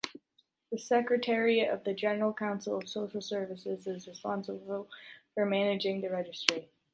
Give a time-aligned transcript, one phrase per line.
[0.71, 4.89] The secretariat of the General Council of Social Services is responsible
[5.35, 6.71] for managing the registry.